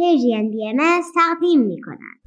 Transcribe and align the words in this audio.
پرژین 0.00 0.50
بی 0.50 0.72
تقدیم 1.14 1.60
می 1.60 1.80
کند. 1.80 2.20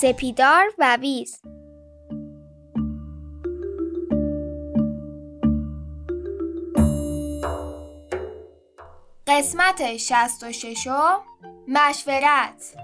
سپیدار 0.00 0.64
و 0.78 0.98
ویز 1.00 1.40
قسمت 9.38 9.96
66 9.96 10.88
مشورت 11.68 12.74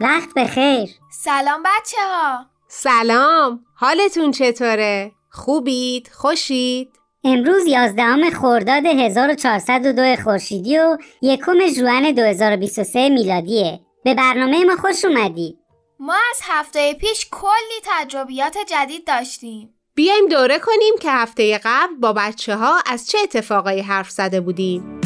وقت 0.00 0.28
بخیر 0.36 0.88
سلام 1.10 1.62
بچه 1.62 1.96
ها 2.00 2.46
سلام 2.68 3.64
حالتون 3.74 4.30
چطوره؟ 4.30 5.12
خوبید؟ 5.30 6.08
خوشید؟ 6.12 6.88
امروز 7.24 7.66
11 7.66 8.30
خرداد 8.30 8.86
1402 8.86 10.16
خورشیدی 10.24 10.78
و 10.78 10.98
یکم 11.22 11.66
ژوئن 11.66 12.12
2023 12.12 13.08
میلادیه 13.08 13.80
به 14.04 14.14
برنامه 14.14 14.64
ما 14.64 14.76
خوش 14.76 15.04
اومدید 15.04 15.67
ما 16.00 16.14
از 16.30 16.40
هفته 16.42 16.94
پیش 16.94 17.28
کلی 17.30 17.80
تجربیات 17.84 18.58
جدید 18.68 19.06
داشتیم. 19.06 19.74
بیایم 19.94 20.28
دوره 20.28 20.58
کنیم 20.58 20.94
که 21.00 21.10
هفته 21.10 21.60
قبل 21.64 21.94
با 21.94 22.12
بچه 22.12 22.56
ها 22.56 22.80
از 22.86 23.08
چه 23.08 23.18
اتفاقایی 23.22 23.80
حرف 23.80 24.10
زده 24.10 24.40
بودیم. 24.40 25.00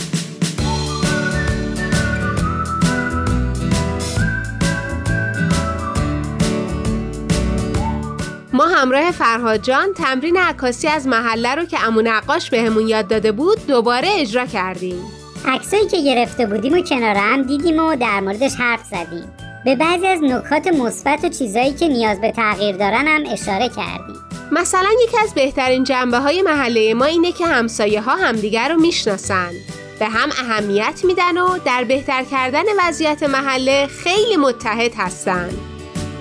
ما 8.53 8.67
همراه 8.67 9.11
فرهاد 9.11 9.63
جان 9.63 9.95
تمرین 9.95 10.37
عکاسی 10.37 10.89
از 10.89 11.07
محله 11.07 11.55
رو 11.55 11.65
که 11.65 11.87
امون 11.87 12.09
نقاش 12.09 12.51
بهمون 12.51 12.89
یاد 12.89 13.09
داده 13.09 13.33
بود 13.33 13.67
دوباره 13.67 14.09
اجرا 14.13 14.47
کردیم. 14.47 15.05
عکسایی 15.47 15.87
که 15.87 16.03
گرفته 16.03 16.47
بودیم 16.47 16.73
و 16.73 16.81
کنار 16.81 17.17
هم 17.17 17.43
دیدیم 17.43 17.79
و 17.79 17.97
در 17.97 18.21
موردش 18.21 18.55
حرف 18.55 18.85
زدیم. 18.85 19.42
به 19.65 19.77
بعضی 19.77 20.07
از 20.07 20.23
نکات 20.23 20.67
مثبت 20.67 21.25
و 21.25 21.29
چیزایی 21.29 21.73
که 21.73 21.89
نیاز 21.89 22.21
به 22.21 22.33
تغییر 22.33 22.77
دارن 22.77 23.07
هم 23.07 23.23
اشاره 23.33 23.69
کردیم. 23.69 24.17
مثلا 24.53 24.89
یکی 25.03 25.19
از 25.19 25.35
بهترین 25.35 25.85
جنبه 25.85 26.19
های 26.19 26.43
محله 26.43 26.95
ما 26.95 27.05
اینه 27.05 27.33
که 27.33 27.47
همسایه 27.47 28.01
ها 28.01 28.17
همدیگر 28.17 28.69
رو 28.69 28.81
می‌شناسن. 28.81 29.51
به 29.99 30.07
هم 30.07 30.29
اهمیت 30.31 31.01
میدن 31.05 31.39
و 31.39 31.59
در 31.59 31.85
بهتر 31.85 32.25
کردن 32.25 32.63
وضعیت 32.79 33.23
محله 33.23 33.87
خیلی 33.87 34.37
متحد 34.37 34.93
هستن. 34.97 35.49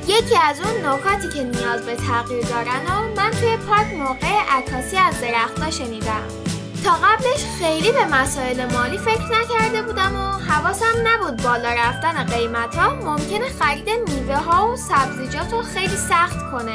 یکی 0.08 0.36
از 0.44 0.58
اون 0.60 0.86
نکاتی 0.86 1.30
که 1.30 1.44
نیاز 1.44 1.86
به 1.86 1.96
تغییر 1.96 2.46
دارن 2.46 2.86
و 2.86 3.22
من 3.22 3.32
توی 3.32 3.58
پارک 3.68 3.94
موقع 3.94 4.36
عکاسی 4.50 4.98
از 4.98 5.22
درختها 5.22 5.72
شنیدم. 5.72 6.41
تا 6.84 6.92
قبلش 6.92 7.46
خیلی 7.60 7.92
به 7.92 8.06
مسائل 8.06 8.74
مالی 8.74 8.98
فکر 8.98 9.24
نکرده 9.24 9.82
بودم 9.82 10.16
و 10.16 10.52
حواسم 10.52 10.94
نبود 11.04 11.44
بالا 11.44 11.70
رفتن 11.70 12.24
قیمت 12.24 12.76
ها 12.76 12.96
ممکنه 12.96 13.50
خرید 13.60 13.90
میوه 13.90 14.36
ها 14.36 14.72
و 14.72 14.76
سبزیجات 14.76 15.54
رو 15.54 15.62
خیلی 15.62 15.96
سخت 15.96 16.52
کنه. 16.52 16.74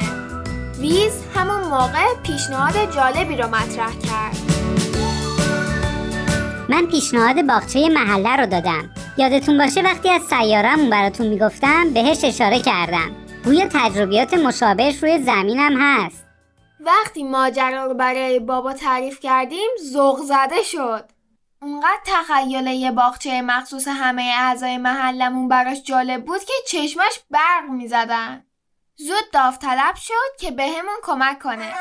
ویز 0.78 1.12
همون 1.34 1.60
موقع 1.60 2.14
پیشنهاد 2.22 2.94
جالبی 2.94 3.36
رو 3.36 3.48
مطرح 3.48 3.92
کرد. 3.92 4.36
من 6.68 6.86
پیشنهاد 6.86 7.46
باغچه 7.46 7.88
محله 7.88 8.36
رو 8.36 8.46
دادم. 8.46 8.90
یادتون 9.18 9.58
باشه 9.58 9.82
وقتی 9.82 10.10
از 10.10 10.22
سیارمون 10.22 10.90
براتون 10.90 11.26
می‌گفتم 11.26 11.90
بهش 11.94 12.24
اشاره 12.24 12.58
کردم. 12.58 13.10
گویا 13.44 13.68
تجربیات 13.72 14.34
مشابهش 14.34 15.02
روی 15.02 15.22
زمینم 15.22 15.72
هست. 15.80 16.25
وقتی 16.86 17.24
ماجرا 17.24 17.86
رو 17.86 17.94
برای 17.94 18.38
بابا 18.38 18.72
تعریف 18.72 19.20
کردیم 19.20 19.70
ذوق 19.92 20.18
زده 20.22 20.62
شد. 20.62 21.10
اونقدر 21.62 22.00
تخیل 22.06 22.66
یه 22.66 22.90
باغچه 22.90 23.42
مخصوص 23.42 23.88
همه 23.88 24.32
اعضای 24.38 24.78
محلمون 24.78 25.48
براش 25.48 25.82
جالب 25.82 26.24
بود 26.24 26.44
که 26.44 26.52
چشماش 26.68 27.20
برق 27.30 27.70
می‌زدن. 27.70 28.44
زود 28.96 29.30
داوطلب 29.32 29.94
شد 29.94 30.36
که 30.40 30.50
بهمون 30.50 30.96
کمک 31.02 31.38
کنه. 31.38 31.74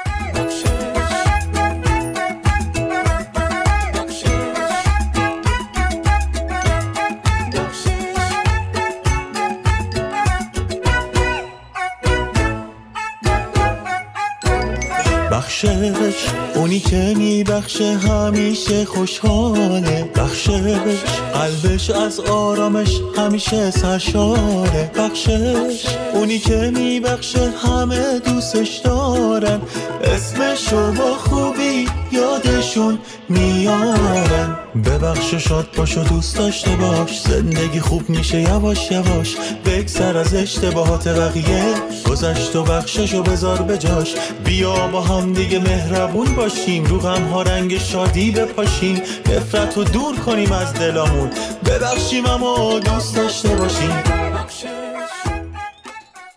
بخشش. 15.35 16.25
اونی 16.55 16.79
که 16.79 17.13
میبخشه 17.17 17.97
همیشه 17.97 18.85
خوشحاله. 18.85 20.09
بخشش. 20.15 21.03
قلبش 21.33 21.89
از 21.89 22.19
آرامش 22.19 23.01
همیشه 23.17 23.71
سرشاره. 23.71 24.91
بخشش. 24.97 25.85
اونی 26.13 26.39
که 26.39 26.71
میبخشه 26.75 27.53
همه 27.65 28.19
دوستش 28.19 28.77
دارن. 28.77 29.61
اسمشو 30.03 30.91
با 30.91 31.13
خوبی 31.17 31.87
یادشون 32.11 32.99
میارن. 33.29 34.57
ببخش 34.85 35.33
و 35.33 35.39
شاد 35.39 35.67
باش 35.77 35.97
و 35.97 36.03
دوست 36.03 36.37
داشته 36.37 36.75
باش. 36.75 37.21
زندگی 37.21 37.79
خوب 37.79 38.09
میشه 38.09 38.41
یواش 38.41 38.91
یواش. 38.91 39.35
بگذر 39.65 40.17
از 40.17 40.33
اشتباهات 40.33 41.07
بقیه. 41.07 41.73
گذشت 42.09 42.55
و 42.55 42.63
بخشش 42.63 43.13
و 43.13 43.23
بذار 43.23 43.61
بجاش 43.61 44.15
بیا 44.45 44.87
با 44.87 45.01
هم 45.01 45.33
دیگه 45.33 45.59
مهربون 45.59 46.35
باشیم. 46.35 46.85
رو 46.85 46.99
غم 46.99 47.23
ها 47.23 47.41
رنگ 47.41 47.77
شادی 47.77 48.31
بپاشیم. 48.31 49.01
نفرت 49.25 49.77
رو 49.77 49.83
دور 49.83 50.15
کنیم 50.15 50.51
از 50.51 50.73
دلامون. 50.73 51.29
ببخشیم 51.65 52.25
اما 52.25 52.79
دوست 52.79 53.15
داشته 53.15 53.49
باشیم. 53.55 54.03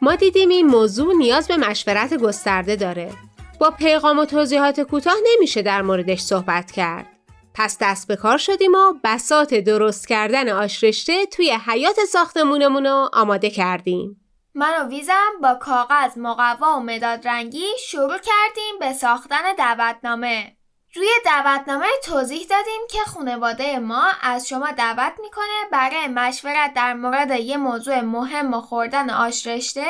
ما 0.02 0.16
دیدیم 0.16 0.48
این 0.48 0.66
موضوع 0.66 1.14
نیاز 1.14 1.48
به 1.48 1.56
مشورت 1.56 2.14
گسترده 2.14 2.76
داره. 2.76 3.10
با 3.60 3.70
پیغام 3.70 4.18
و 4.18 4.24
توضیحات 4.24 4.80
کوتاه 4.80 5.16
نمیشه 5.34 5.62
در 5.62 5.82
موردش 5.82 6.20
صحبت 6.20 6.70
کرد. 6.70 7.06
پس 7.54 7.78
دست 7.80 8.08
به 8.08 8.16
کار 8.16 8.38
شدیم 8.38 8.74
و 8.74 8.94
بسات 9.04 9.54
درست 9.54 10.08
کردن 10.08 10.48
آشرشته 10.48 11.26
توی 11.26 11.58
حیات 11.66 12.04
ساختمونمون 12.04 12.86
رو 12.86 13.08
آماده 13.12 13.50
کردیم. 13.50 14.20
من 14.54 14.72
و 14.80 14.88
ویزم 14.88 15.32
با 15.42 15.54
کاغذ 15.54 16.18
مقوا 16.18 16.76
و 16.76 16.80
مداد 16.80 17.28
رنگی 17.28 17.66
شروع 17.90 18.18
کردیم 18.18 18.78
به 18.80 18.92
ساختن 18.92 19.42
دعوتنامه. 19.58 20.56
روی 20.94 21.08
دعوتنامه 21.24 21.86
توضیح 22.04 22.46
دادیم 22.50 22.80
که 22.90 22.98
خانواده 22.98 23.78
ما 23.78 24.06
از 24.22 24.48
شما 24.48 24.70
دعوت 24.70 25.12
می‌کنه 25.22 25.68
برای 25.72 26.06
مشورت 26.06 26.74
در 26.74 26.94
مورد 26.94 27.30
یه 27.30 27.56
موضوع 27.56 28.00
مهم 28.00 28.54
و 28.54 28.60
خوردن 28.60 29.10
آشرشته 29.10 29.86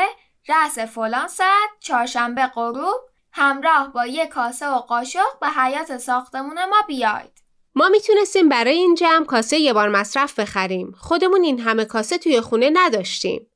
رأس 0.49 0.79
فلان 0.79 1.29
ساعت 1.29 1.69
چهارشنبه 1.81 2.47
غروب 2.47 3.08
همراه 3.33 3.93
با 3.93 4.07
یه 4.07 4.27
کاسه 4.27 4.69
و 4.69 4.75
قاشق 4.75 5.39
به 5.41 5.47
حیات 5.49 5.99
ساختمون 5.99 6.65
ما 6.71 6.83
بیاید. 6.87 7.39
ما 7.75 7.89
می‌تونستیم 7.89 8.49
برای 8.49 8.75
این 8.75 8.95
جمع 8.95 9.25
کاسه 9.25 9.59
یه 9.59 9.73
بار 9.73 9.89
مصرف 9.89 10.39
بخریم. 10.39 10.95
خودمون 10.99 11.43
این 11.43 11.61
همه 11.61 11.85
کاسه 11.85 12.19
توی 12.19 12.41
خونه 12.41 12.71
نداشتیم. 12.73 13.47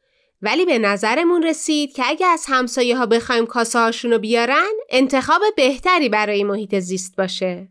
ولی 0.42 0.64
به 0.64 0.78
نظرمون 0.78 1.42
رسید 1.42 1.92
که 1.92 2.02
اگه 2.06 2.26
از 2.26 2.44
همسایه 2.48 2.96
ها 2.96 3.06
بخوایم 3.06 3.46
کاسه 3.46 3.78
هاشونو 3.78 4.18
بیارن 4.18 4.70
انتخاب 4.90 5.42
بهتری 5.56 6.08
برای 6.08 6.44
محیط 6.44 6.78
زیست 6.78 7.16
باشه. 7.16 7.68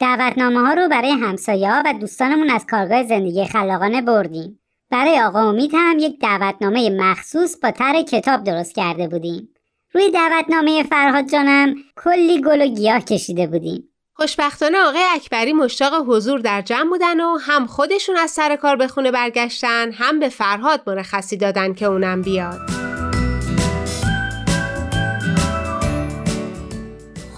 دعوتنامه 0.00 0.60
ها 0.60 0.74
رو 0.74 0.88
برای 0.88 1.10
همسایه 1.10 1.72
ها 1.72 1.82
و 1.84 1.94
دوستانمون 2.00 2.50
از 2.50 2.66
کارگاه 2.70 3.02
زندگی 3.02 3.44
خلاقانه 3.44 4.02
بردیم. 4.02 4.60
برای 4.90 5.20
آقا 5.20 5.48
امید 5.48 5.70
هم 5.74 5.98
یک 5.98 6.20
دعوتنامه 6.20 6.90
مخصوص 6.90 7.56
با 7.62 7.70
طرح 7.70 8.02
کتاب 8.02 8.44
درست 8.44 8.74
کرده 8.74 9.08
بودیم. 9.08 9.48
روی 9.94 10.10
دعوتنامه 10.10 10.82
فرهاد 10.82 11.28
جانم 11.28 11.74
کلی 11.96 12.40
گل 12.40 12.62
و 12.62 12.66
گیاه 12.66 13.00
کشیده 13.00 13.46
بودیم. 13.46 13.88
خوشبختانه 14.14 14.78
آقای 14.78 15.04
اکبری 15.14 15.52
مشتاق 15.52 15.94
حضور 16.08 16.40
در 16.40 16.62
جمع 16.62 16.88
بودن 16.88 17.20
و 17.20 17.38
هم 17.38 17.66
خودشون 17.66 18.16
از 18.16 18.30
سر 18.30 18.56
کار 18.56 18.76
به 18.76 18.88
خونه 18.88 19.10
برگشتن 19.10 19.92
هم 19.92 20.20
به 20.20 20.28
فرهاد 20.28 20.82
مرخصی 20.86 21.36
دادن 21.36 21.74
که 21.74 21.86
اونم 21.86 22.22
بیاد. 22.22 22.60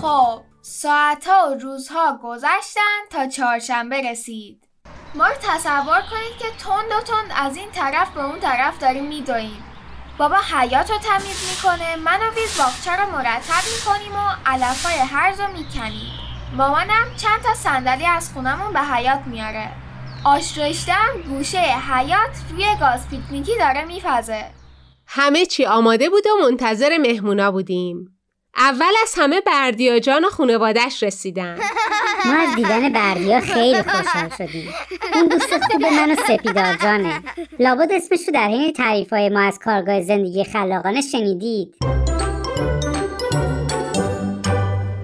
خب 0.01 0.41
ساعتها 0.63 1.51
و 1.51 1.55
روزها 1.55 2.21
گذشتن 2.25 3.01
تا 3.11 3.27
چهارشنبه 3.27 4.11
رسید. 4.11 4.65
ما 5.15 5.27
رو 5.27 5.35
تصور 5.43 6.01
کنید 6.11 6.39
که 6.39 6.65
تند 6.65 6.91
و 6.91 7.05
تند 7.05 7.31
از 7.37 7.57
این 7.57 7.71
طرف 7.71 8.15
به 8.15 8.25
اون 8.25 8.41
طرف 8.41 8.79
داریم 8.79 9.05
میدویم 9.05 9.70
بابا 10.21 10.37
حیات 10.37 10.91
رو 10.91 10.99
تمیز 10.99 11.51
می‌کنه. 11.51 11.97
من 11.97 12.19
و 12.21 12.35
ویز 12.35 12.59
باغچه 12.59 13.03
رو 13.03 13.11
مرتب 13.11 13.63
می‌کنیم 13.75 14.13
و 14.13 14.31
علفای 14.47 14.95
هرز 14.95 15.41
رو 15.41 15.47
می‌کنیم. 15.47 16.13
مامانم 16.57 17.07
چند 17.17 17.43
تا 17.43 17.55
صندلی 17.55 18.07
از 18.07 18.33
خونمون 18.33 18.73
به 18.73 18.81
حیات 18.81 19.21
میاره. 19.27 19.69
آش 20.25 20.59
گوشه 21.29 21.59
حیات 21.61 22.31
روی 22.51 22.65
گاز 22.81 23.09
پیکنیکی 23.11 23.59
داره 23.59 23.85
میپزه 23.85 24.45
همه 25.07 25.47
چی 25.47 25.67
آماده 25.67 26.11
بود 26.11 26.27
و 26.27 26.45
منتظر 26.45 26.99
مهمونا 26.99 27.51
بودیم. 27.51 28.20
اول 28.57 28.93
از 29.03 29.15
همه 29.19 29.41
بردیا 29.41 29.99
جان 29.99 30.25
و 30.25 30.29
خانوادش 30.29 31.03
رسیدن. 31.03 31.59
ما 32.27 32.33
از 32.33 32.57
دیدن 32.57 32.93
بردیا 32.93 33.41
خیلی 33.41 33.83
خوشحال 33.83 34.29
شدیم. 34.39 34.69
اون 35.15 35.29
دوست 35.29 35.59
خوب 35.71 35.83
من 35.83 36.11
و 36.11 36.15
سپیدار 36.15 36.77
جانه. 36.77 37.23
لابد 37.59 37.93
اسمش 37.93 38.21
رو 38.27 38.35
در 38.35 38.49
حین 38.49 38.73
تعریف 38.73 39.13
های 39.13 39.29
ما 39.29 39.41
از 39.41 39.59
کارگاه 39.59 40.03
زندگی 40.03 40.45
خلاقانه 40.45 41.01
شنیدید. 41.01 41.75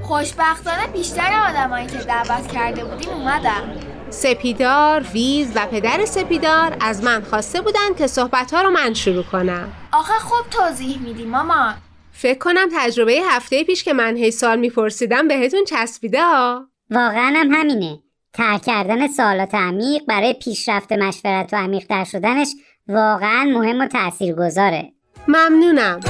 خوشبختانه 0.03 0.87
بیشتر 0.87 1.45
آدمایی 1.49 1.87
که 1.87 1.99
دعوت 1.99 2.53
کرده 2.53 2.85
بودیم 2.85 3.09
اومدن. 3.09 3.81
سپیدار، 4.11 5.01
ویز 5.01 5.53
و 5.55 5.67
پدر 5.67 6.05
سپیدار 6.05 6.77
از 6.81 7.05
من 7.05 7.25
خواسته 7.31 7.61
بودن 7.61 7.95
که 7.99 8.07
صحبتها 8.07 8.63
رو 8.63 8.71
من 8.71 8.95
شروع 8.95 9.25
کنم. 9.25 9.73
آخه 9.93 10.13
خوب 10.13 10.51
توضیح 10.51 10.99
میدی 11.03 11.25
مامان. 11.25 11.75
فکر 12.19 12.39
کنم 12.39 12.69
تجربه 12.77 13.21
هفته 13.31 13.65
پیش 13.65 13.85
که 13.85 13.93
من 13.93 14.17
هی 14.17 14.31
سال 14.31 14.59
میپرسیدم 14.59 15.29
بهتون 15.29 15.65
چسبیده 15.65 16.23
ها 16.23 16.69
واقعا 16.91 17.33
هم 17.37 17.53
همینه. 17.53 17.99
ترک 18.33 18.63
کردن 18.63 19.07
سوالات 19.07 19.55
عمیق 19.55 20.03
برای 20.09 20.33
پیشرفت 20.33 20.93
مشورت 20.93 21.53
و 21.53 21.57
عمیقتر 21.57 22.05
شدنش 22.05 22.49
واقعا 22.89 23.45
مهم 23.45 23.81
و 23.81 23.87
تاثیرگذاره 23.87 24.93
ممنونم. 25.29 26.01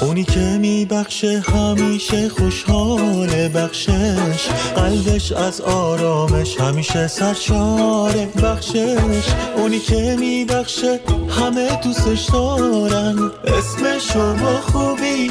اونی 0.00 0.24
که 0.24 0.40
میبخشه 0.40 1.40
همیشه 1.40 2.28
خوشحاله 2.28 3.48
بخشش. 3.48 4.48
قلبش 4.76 5.32
از 5.32 5.60
آرامش 5.60 6.60
همیشه 6.60 7.06
سرشاره 7.06 8.26
بخشش. 8.26 9.24
اونی 9.56 9.78
که 9.78 10.16
میبخشه 10.18 11.00
همه 11.28 11.80
دوستش 11.82 12.24
دارن. 12.32 13.30
اسمشو 13.44 14.34
با 14.34 14.60
خوبی 14.60 15.30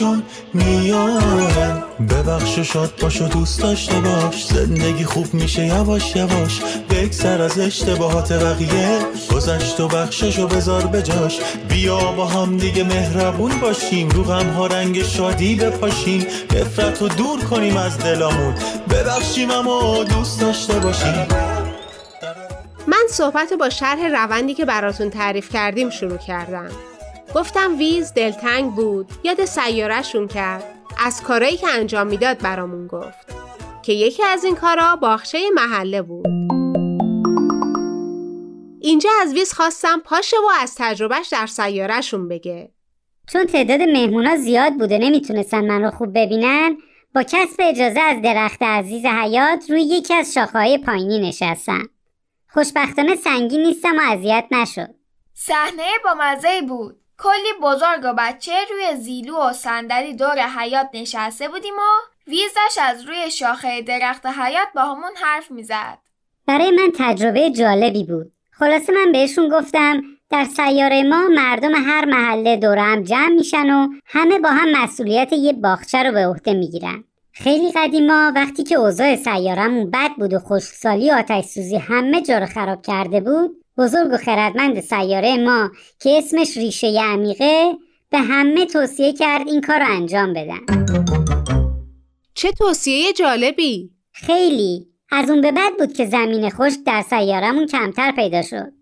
یادشون 0.00 0.22
میارن 0.54 1.82
ببخش 2.10 2.58
و 2.58 2.64
شاد 2.64 2.92
باش 3.02 3.22
و 3.22 3.28
دوست 3.28 3.62
داشته 3.62 4.00
باش. 4.00 4.46
زندگی 4.46 5.04
خوب 5.04 5.34
میشه 5.34 5.66
یواش 5.66 6.16
یواش. 6.16 6.60
بگذر 6.90 7.42
از 7.42 7.58
اشتباهات 7.58 8.32
بقیه. 8.32 8.98
گذشت 9.34 9.80
و 9.80 9.88
بخشش 9.88 10.38
و 10.38 10.46
بذار 10.46 10.86
بجاش 10.86 11.38
بیا 11.68 12.12
با 12.12 12.26
هم 12.26 12.56
دیگه 12.56 12.84
مهربون 12.84 13.60
باشیم. 13.60 14.08
رو 14.08 14.22
غم 14.22 14.50
ها 14.50 14.66
رنگ 14.66 15.02
شادی 15.02 15.54
بپاشیم. 15.54 16.26
نفرت 16.56 17.02
رو 17.02 17.08
دور 17.08 17.40
کنیم 17.44 17.76
از 17.76 17.98
دلامون. 17.98 18.54
ببخشیم 18.90 19.50
اما 19.50 20.04
دوست 20.04 20.40
داشته 20.40 20.78
باشیم. 20.78 21.26
من 22.86 23.04
صحبت 23.10 23.52
با 23.52 23.70
شرح 23.70 24.06
روندی 24.06 24.54
که 24.54 24.64
براتون 24.64 25.10
تعریف 25.10 25.48
کردیم 25.52 25.90
شروع 25.90 26.18
کردم. 26.18 26.70
گفتم 27.34 27.78
ویز 27.78 28.12
دلتنگ 28.14 28.74
بود. 28.74 29.10
یاد 29.24 29.44
سیارشون 29.44 30.28
کرد. 30.28 30.64
از 31.06 31.22
کارایی 31.22 31.56
که 31.56 31.68
انجام 31.68 32.06
می‌داد 32.06 32.42
برامون 32.42 32.86
گفت. 32.86 33.34
که 33.82 33.92
یکی 33.92 34.22
از 34.22 34.44
این 34.44 34.54
کارا 34.54 34.96
باخچه 34.96 35.38
محله 35.54 36.02
بود. 36.02 36.26
اینجا 38.80 39.10
از 39.22 39.34
ویز 39.34 39.52
خواستم 39.52 40.00
پاشه 40.04 40.36
و 40.36 40.62
از 40.62 40.74
تجربهش 40.78 41.28
در 41.28 41.46
سیارشون 41.46 42.28
بگه. 42.28 42.70
چون 43.32 43.46
تعداد 43.46 43.82
مهمونا 43.82 44.36
زیاد 44.36 44.72
بود 44.72 44.92
و 44.92 44.98
نمی‌تونستن 44.98 45.64
من 45.64 45.82
رو 45.82 45.90
خوب 45.90 46.18
ببینن 46.18 46.76
با 47.14 47.22
کسب 47.22 47.56
اجازه 47.58 48.00
از 48.00 48.22
درخت 48.22 48.62
عزیز 48.62 49.06
حیات 49.06 49.70
روی 49.70 49.82
یکی 49.82 50.14
از 50.14 50.34
شاخه‌های 50.34 50.78
پایینی 50.78 51.28
نشستم 51.28 51.88
خوشبختانه 52.48 53.16
سنگین 53.16 53.62
نیستم 53.62 53.96
و 53.96 54.00
اذیت 54.12 54.46
نشد. 54.50 54.94
صحنه 55.34 55.88
با 56.04 56.14
مزه 56.18 56.62
بود. 56.68 56.99
کلی 57.22 57.52
بزرگ 57.62 58.00
و 58.04 58.14
بچه 58.18 58.52
روی 58.70 58.96
زیلو 58.96 59.36
و 59.36 59.52
صندلی 59.52 60.14
دور 60.14 60.38
حیات 60.38 60.88
نشسته 60.94 61.48
بودیم 61.48 61.74
و 61.74 61.90
ویزش 62.30 62.78
از 62.82 63.04
روی 63.04 63.30
شاخه 63.30 63.82
درخت 63.82 64.26
حیات 64.26 64.68
با 64.74 64.82
همون 64.82 65.12
حرف 65.22 65.50
می‌زد. 65.50 65.98
برای 66.46 66.70
من 66.70 66.92
تجربه 66.98 67.50
جالبی 67.50 68.04
بود. 68.04 68.32
خلاصه 68.50 68.92
من 68.92 69.12
بهشون 69.12 69.48
گفتم 69.48 70.02
در 70.30 70.44
سیاره 70.44 71.02
ما 71.02 71.28
مردم 71.28 71.74
هر 71.74 72.04
محله 72.04 72.56
دور 72.56 72.78
هم 72.78 73.02
جمع 73.02 73.34
میشن 73.34 73.70
و 73.70 73.88
همه 74.06 74.38
با 74.38 74.48
هم 74.48 74.82
مسئولیت 74.82 75.32
یه 75.32 75.52
باغچه 75.52 76.02
رو 76.02 76.12
به 76.12 76.26
عهده 76.26 76.54
می‌گیرن. 76.54 77.04
خیلی 77.32 77.72
قدیما 77.72 78.32
وقتی 78.34 78.62
که 78.62 78.74
اوضاع 78.74 79.16
سیارمون 79.16 79.90
بد 79.90 80.10
بود 80.18 80.34
و 80.34 80.38
خشکسالی 80.38 81.10
و 81.10 81.14
آتش 81.14 81.44
سوزی 81.44 81.76
همه 81.76 82.22
جا 82.22 82.38
رو 82.38 82.46
خراب 82.46 82.82
کرده 82.82 83.20
بود 83.20 83.64
بزرگ 83.80 84.12
و 84.12 84.16
خردمند 84.16 84.80
سیاره 84.80 85.36
ما 85.36 85.70
که 86.00 86.18
اسمش 86.18 86.56
ریشه 86.56 87.00
عمیقه 87.00 87.72
به 88.10 88.18
همه 88.18 88.66
توصیه 88.66 89.12
کرد 89.12 89.48
این 89.48 89.60
کار 89.60 89.78
رو 89.78 89.86
انجام 89.88 90.32
بدن. 90.32 90.86
چه 92.34 92.52
توصیه 92.52 93.12
جالبی. 93.12 93.90
خیلی. 94.12 94.86
از 95.12 95.30
اون 95.30 95.40
به 95.40 95.52
بعد 95.52 95.76
بود 95.78 95.92
که 95.92 96.06
زمین 96.06 96.50
خشک 96.50 96.78
در 96.86 97.02
سیارمون 97.02 97.66
کمتر 97.66 98.12
پیدا 98.12 98.42
شد. 98.42 98.72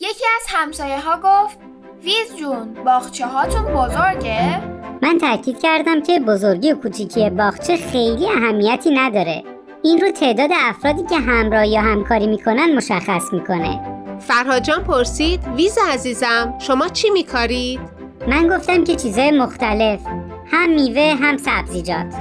یکی 0.00 0.24
از 0.36 0.46
همسایه 0.48 1.00
ها 1.00 1.20
گفت 1.24 1.58
ویز 2.02 2.36
جون 2.38 2.74
باغچه 2.84 3.26
هاتون 3.26 3.62
بزرگه؟ 3.62 4.62
من 5.02 5.18
تاکید 5.18 5.58
کردم 5.62 6.02
که 6.02 6.20
بزرگی 6.20 6.72
و 6.72 6.76
کوچیکی 6.76 7.30
باغچه 7.30 7.76
خیلی 7.76 8.26
اهمیتی 8.26 8.90
نداره. 8.90 9.42
این 9.84 10.00
رو 10.00 10.10
تعداد 10.10 10.50
افرادی 10.52 11.02
که 11.02 11.16
همراه 11.16 11.68
یا 11.68 11.80
همکاری 11.80 12.26
می‌کنن 12.26 12.76
مشخص 12.76 13.32
می‌کنه. 13.32 13.93
فرهاد 14.26 14.62
جان 14.62 14.84
پرسید 14.84 15.48
ویز 15.56 15.78
عزیزم 15.92 16.54
شما 16.58 16.88
چی 16.88 17.10
میکارید؟ 17.10 17.80
من 18.28 18.48
گفتم 18.48 18.84
که 18.84 18.96
چیزای 18.96 19.30
مختلف 19.30 20.00
هم 20.46 20.70
میوه 20.70 21.14
هم 21.20 21.36
سبزیجات. 21.36 22.14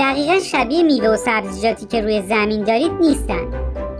دقیقا 0.00 0.38
شبیه 0.38 0.82
میوه 0.82 1.08
و 1.08 1.16
سبزیجاتی 1.16 1.86
که 1.86 2.00
روی 2.00 2.22
زمین 2.22 2.64
دارید 2.64 2.92
نیستن. 2.92 3.50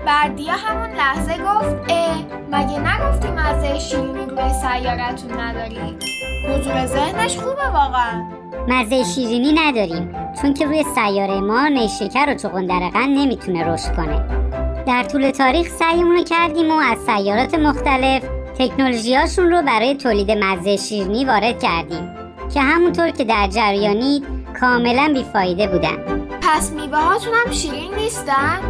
بردیا 0.06 0.52
همون 0.52 0.90
لحظه 0.96 1.32
گفت 1.32 1.76
اه 1.88 2.16
مگه 2.52 2.80
نگفتی 2.80 3.28
مزه 3.28 3.78
شیرینی 3.78 4.26
روی 4.26 4.52
سیارتون 4.60 5.40
ندارید 5.40 6.04
حضور 6.48 6.86
ذهنش 6.86 7.36
خوبه 7.36 7.68
واقعا. 7.72 8.22
مزه 8.68 9.04
شیرینی 9.04 9.52
نداریم 9.52 10.14
چون 10.42 10.54
که 10.54 10.66
روی 10.66 10.84
سیاره 10.94 11.40
ما 11.40 11.68
نیشکر 11.68 12.26
و 12.28 12.34
چغندرقند 12.34 13.18
نمی‌تونه 13.18 13.64
رشد 13.64 13.96
کنه. 13.96 14.47
در 14.88 15.02
طول 15.02 15.30
تاریخ 15.30 15.68
سعیمون 15.68 16.16
رو 16.16 16.24
کردیم 16.24 16.70
و 16.70 16.74
از 16.74 16.98
سیارات 16.98 17.54
مختلف 17.54 18.22
تکنولوژیاشون 18.58 19.50
رو 19.50 19.62
برای 19.62 19.94
تولید 19.94 20.30
مزه 20.30 20.76
شیرینی 20.76 21.24
وارد 21.24 21.62
کردیم 21.62 22.14
که 22.54 22.60
همونطور 22.60 23.10
که 23.10 23.24
در 23.24 23.46
جریانید 23.46 24.24
کاملا 24.60 25.10
بیفایده 25.14 25.66
بودن. 25.66 25.96
پس 26.40 26.72
میوه 26.72 26.98
هم 26.98 27.52
شیرین 27.52 27.94
نیستن؟ 27.94 28.60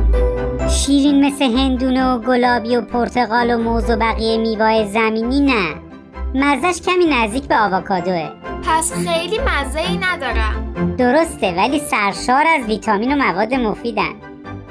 شیرین 0.69 1.27
مثل 1.27 1.45
هندونه 1.45 2.13
و 2.13 2.19
گلابی 2.19 2.77
و 2.77 2.81
پرتقال 2.81 3.51
و 3.51 3.59
موز 3.59 3.91
و 3.91 3.97
بقیه 3.97 4.39
میوه 4.39 4.87
زمینی 4.87 5.41
نه. 5.41 5.75
مزش 6.35 6.81
کمی 6.83 7.07
نزدیک 7.07 7.45
به 7.45 7.57
آووکادوه. 7.57 8.31
پس 8.65 8.93
خیلی 8.93 9.39
مزه 9.39 9.81
ای 9.81 9.97
ندارم. 9.97 10.95
درسته 10.97 11.55
ولی 11.57 11.79
سرشار 11.79 12.45
از 12.47 12.67
ویتامین 12.67 13.13
و 13.13 13.17
مواد 13.17 13.55
مفیدن. 13.55 14.15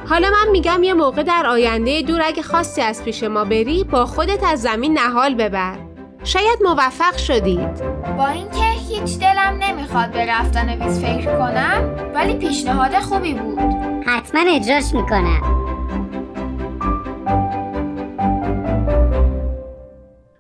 حالا 0.09 0.29
من 0.29 0.51
میگم 0.51 0.83
یه 0.83 0.93
موقع 0.93 1.23
در 1.23 1.45
آینده 1.45 2.01
دور 2.01 2.21
اگه 2.25 2.41
خواستی 2.41 2.81
از 2.81 3.03
پیش 3.03 3.23
ما 3.23 3.43
بری 3.43 3.83
با 3.83 4.05
خودت 4.05 4.43
از 4.43 4.61
زمین 4.61 4.93
نهال 4.97 5.33
ببر. 5.35 5.77
شاید 6.23 6.59
موفق 6.63 7.17
شدید. 7.17 7.83
با 8.17 8.27
اینکه 8.27 8.63
هیچ 8.89 9.19
دلم 9.19 9.59
نمی‌خواد 9.61 10.11
به 10.11 10.25
رفتن 10.25 10.83
ویز 10.83 10.99
فکر 10.99 11.37
کنم 11.37 12.11
ولی 12.13 12.33
پیشنهاد 12.33 12.99
خوبی 12.99 13.33
بود. 13.33 13.59
حتما 14.05 14.41
اجراش 14.55 14.93
می‌کنم. 14.93 15.41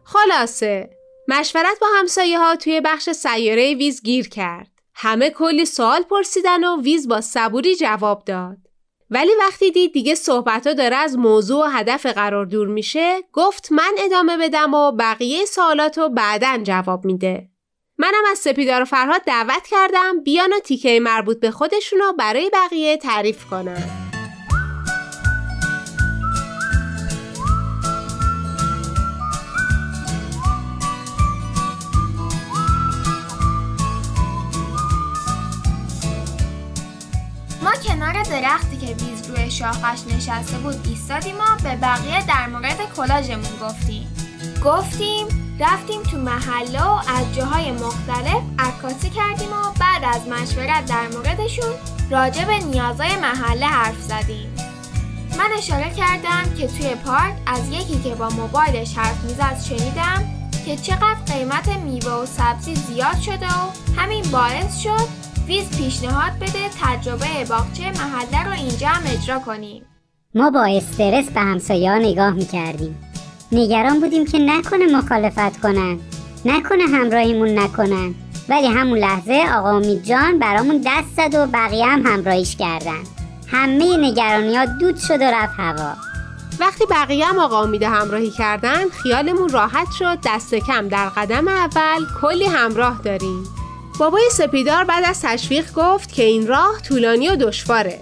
خلاصه 0.03 0.89
مشورت 1.27 1.79
با 1.81 1.87
همسایه 1.99 2.39
ها 2.39 2.55
توی 2.55 2.81
بخش 2.81 3.09
سیاره 3.09 3.75
ویز 3.75 4.03
گیر 4.03 4.29
کرد. 4.29 4.67
همه 4.95 5.29
کلی 5.29 5.65
سوال 5.65 6.01
پرسیدن 6.01 6.63
و 6.63 6.81
ویز 6.81 7.07
با 7.07 7.21
صبوری 7.21 7.75
جواب 7.75 8.23
داد. 8.25 8.66
ولی 9.09 9.31
وقتی 9.39 9.71
دید 9.71 9.93
دیگه 9.93 10.15
صحبت 10.15 10.67
ها 10.67 10.73
داره 10.73 10.95
از 10.95 11.17
موضوع 11.17 11.65
و 11.65 11.69
هدف 11.69 12.05
قرار 12.05 12.45
دور 12.45 12.67
میشه 12.67 13.21
گفت 13.33 13.71
من 13.71 13.91
ادامه 13.97 14.37
بدم 14.37 14.73
و 14.73 14.91
بقیه 14.91 15.45
سوالات 15.45 15.97
رو 15.97 16.09
بعدا 16.09 16.59
جواب 16.63 17.05
میده. 17.05 17.49
منم 17.97 18.23
از 18.31 18.37
سپیدار 18.37 18.81
و 18.81 18.85
فرهاد 18.85 19.21
دعوت 19.25 19.67
کردم 19.67 20.23
بیان 20.23 20.53
و 20.53 20.59
تیکه 20.59 20.99
مربوط 20.99 21.39
به 21.39 21.51
خودشون 21.51 21.99
رو 21.99 22.13
برای 22.13 22.51
بقیه 22.53 22.97
تعریف 22.97 23.45
کنم 23.45 24.07
ما 37.63 37.71
کنار 37.87 38.23
درخت 38.23 38.76
روی 39.37 39.51
شاخش 39.51 39.99
نشسته 40.07 40.57
بود 40.57 40.87
ایستادیم 40.87 41.35
و 41.35 41.63
به 41.63 41.75
بقیه 41.75 42.25
در 42.27 42.47
مورد 42.47 42.77
کلاژمون 42.95 43.59
گفتیم. 43.61 44.07
گفتیم 44.65 45.27
رفتیم 45.59 46.03
تو 46.03 46.17
محله 46.17 46.83
و 46.83 46.91
از 46.91 47.35
جاهای 47.35 47.71
مختلف 47.71 48.41
عکاسی 48.59 49.09
کردیم 49.09 49.49
و 49.49 49.71
بعد 49.79 50.03
از 50.15 50.27
مشورت 50.27 50.85
در 50.85 51.07
موردشون 51.07 51.73
راجع 52.09 52.45
به 52.45 52.57
نیازهای 52.57 53.15
محله 53.15 53.65
حرف 53.65 54.01
زدیم. 54.01 54.49
من 55.37 55.49
اشاره 55.57 55.93
کردم 55.93 56.55
که 56.57 56.67
توی 56.67 56.95
پارک 56.95 57.33
از 57.45 57.69
یکی 57.69 57.99
که 57.99 58.15
با 58.15 58.29
موبایلش 58.29 58.97
حرف 58.97 59.23
می‌زد 59.23 59.61
شنیدم 59.69 60.23
که 60.65 60.77
چقدر 60.77 61.17
قیمت 61.27 61.67
میوه 61.67 62.11
و 62.11 62.25
سبزی 62.25 62.75
زیاد 62.75 63.19
شده 63.19 63.47
و 63.47 63.69
همین 63.97 64.23
باعث 64.31 64.79
شد 64.79 65.26
ویز 65.47 65.77
پیشنهاد 65.77 66.31
بده 66.41 66.69
تجربه 66.81 67.45
باغچه 67.49 67.91
محله 67.91 68.43
رو 68.45 68.51
اینجا 68.51 68.87
هم 68.87 69.03
اجرا 69.05 69.39
کنیم. 69.39 69.83
ما 70.35 70.49
با 70.49 70.65
استرس 70.65 71.29
به 71.29 71.39
همسایه 71.39 71.91
ها 71.91 71.97
نگاه 71.97 72.29
می‌کردیم. 72.29 73.03
نگران 73.51 73.99
بودیم 73.99 74.25
که 74.25 74.39
نکنه 74.39 74.85
مخالفت 74.85 75.61
کنن 75.61 75.99
نکنه 76.45 76.83
همراهیمون 76.83 77.59
نکنن 77.59 78.15
ولی 78.49 78.67
همون 78.67 78.97
لحظه 78.97 79.45
آقا 79.55 79.69
امید 79.69 80.03
جان 80.03 80.39
برامون 80.39 80.81
دست 80.85 81.07
زد 81.17 81.35
و 81.35 81.45
بقیه 81.45 81.85
هم 81.85 82.05
همراهیش 82.05 82.55
کردن. 82.55 83.03
همه 83.47 83.97
نگرانی 83.97 84.55
ها 84.55 84.65
دود 84.65 84.97
شد 84.97 85.21
و 85.21 85.23
رفت 85.23 85.53
هوا. 85.57 85.93
وقتی 86.59 86.85
بقیه 86.85 87.25
هم 87.25 87.39
آقا 87.39 87.63
امید 87.63 87.83
همراهی 87.83 88.31
کردن 88.31 88.89
خیالمون 88.89 89.49
راحت 89.49 89.87
شد 89.99 90.17
دست 90.25 90.55
کم 90.55 90.87
در 90.87 91.09
قدم 91.09 91.47
اول 91.47 92.05
کلی 92.21 92.45
همراه 92.45 93.01
داریم. 93.03 93.43
بابای 93.99 94.29
سپیدار 94.31 94.83
بعد 94.83 95.03
از 95.07 95.21
تشویق 95.21 95.73
گفت 95.73 96.13
که 96.13 96.23
این 96.23 96.47
راه 96.47 96.81
طولانی 96.81 97.29
و 97.29 97.35
دشواره. 97.35 97.99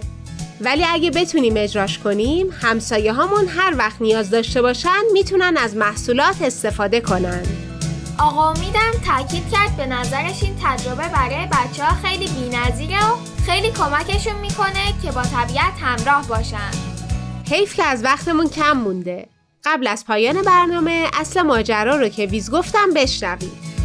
ولی 0.60 0.84
اگه 0.84 1.10
بتونیم 1.10 1.54
اجراش 1.56 1.98
کنیم 1.98 2.46
همسایه 2.62 3.12
هامون 3.12 3.48
هر 3.48 3.74
وقت 3.78 4.00
نیاز 4.00 4.30
داشته 4.30 4.62
باشن 4.62 5.02
می‌تونن 5.12 5.56
از 5.56 5.76
محصولات 5.76 6.42
استفاده 6.42 7.00
کنن. 7.00 7.42
آقا 8.18 8.50
امیدم 8.50 8.90
تاکید 9.06 9.50
کرد 9.52 9.76
به 9.76 9.86
نظرش 9.86 10.42
این 10.42 10.56
تجربه 10.64 11.08
برای 11.08 11.46
بچه 11.46 11.84
ها 11.84 12.08
خیلی 12.08 12.28
بی‌نظیره 12.28 13.10
و 13.10 13.16
خیلی 13.46 13.70
کمکشون 13.70 14.40
می‌کنه 14.40 14.94
که 15.02 15.12
با 15.12 15.22
طبیعت 15.22 15.72
همراه 15.80 16.28
باشن. 16.28 16.70
حیف 17.50 17.74
که 17.74 17.84
از 17.84 18.04
وقتمون 18.04 18.48
کم 18.48 18.72
مونده. 18.72 19.28
قبل 19.64 19.86
از 19.86 20.06
پایان 20.06 20.42
برنامه 20.42 21.06
اصل 21.20 21.42
ماجرا 21.42 21.96
رو 21.96 22.08
که 22.08 22.26
ویز 22.26 22.50
گفتم 22.50 22.94
بشنوید. 22.94 23.75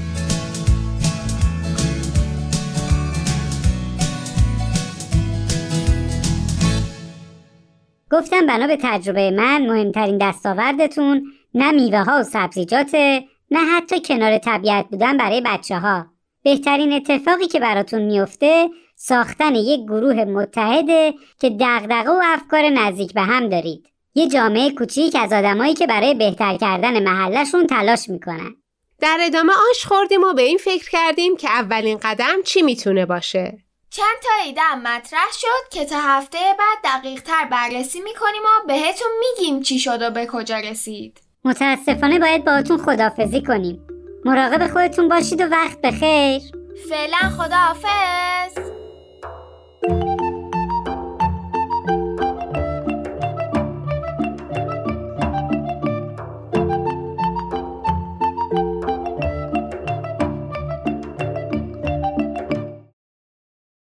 گفتم 8.11 8.45
بنا 8.45 8.67
به 8.67 8.77
تجربه 8.81 9.31
من 9.31 9.61
مهمترین 9.67 10.17
دستاوردتون 10.17 11.23
نه 11.53 11.71
میوه 11.71 11.99
ها 11.99 12.19
و 12.19 12.23
سبزیجاته 12.23 13.23
نه 13.51 13.59
حتی 13.59 14.01
کنار 14.01 14.37
طبیعت 14.37 14.85
بودن 14.91 15.17
برای 15.17 15.41
بچه 15.45 15.79
ها. 15.79 16.05
بهترین 16.43 16.93
اتفاقی 16.93 17.47
که 17.47 17.59
براتون 17.59 18.01
میفته 18.01 18.69
ساختن 18.95 19.55
یک 19.55 19.83
گروه 19.83 20.25
متحده 20.25 21.13
که 21.39 21.49
دغدغه 21.49 22.09
و 22.09 22.21
افکار 22.23 22.69
نزدیک 22.69 23.13
به 23.13 23.21
هم 23.21 23.49
دارید. 23.49 23.87
یه 24.15 24.27
جامعه 24.27 24.71
کوچیک 24.71 25.15
از 25.19 25.33
آدمایی 25.33 25.73
که 25.73 25.87
برای 25.87 26.13
بهتر 26.13 26.57
کردن 26.57 27.03
محلشون 27.03 27.67
تلاش 27.67 28.09
می‌کنن. 28.09 28.55
در 28.99 29.17
ادامه 29.21 29.53
آش 29.69 29.85
خوردیم 29.85 30.23
و 30.23 30.33
به 30.33 30.41
این 30.41 30.57
فکر 30.57 30.89
کردیم 30.89 31.37
که 31.37 31.49
اولین 31.49 31.97
قدم 31.97 32.41
چی 32.45 32.61
می‌تونه 32.61 33.05
باشه. 33.05 33.57
چند 33.93 34.21
تا 34.23 34.43
ایده 34.45 34.75
مطرح 34.75 35.31
شد 35.31 35.69
که 35.71 35.85
تا 35.85 35.95
هفته 36.01 36.37
بعد 36.59 36.77
دقیق 36.83 37.21
تر 37.21 37.45
بررسی 37.45 38.01
می‌کنیم 38.01 38.41
و 38.41 38.67
بهتون 38.67 39.07
میگیم 39.19 39.61
چی 39.61 39.79
شد 39.79 40.01
و 40.01 40.09
به 40.09 40.27
کجا 40.31 40.57
رسید. 40.57 41.21
متاسفانه 41.43 42.19
باید 42.19 42.45
باهاتون 42.45 42.77
خدافزی 42.77 43.41
کنیم. 43.41 43.87
مراقب 44.25 44.67
خودتون 44.73 45.09
باشید 45.09 45.41
و 45.41 45.45
وقت 45.45 45.81
بخیر. 45.81 46.41
فعلا 46.89 47.17
خداحافظ. 47.37 48.70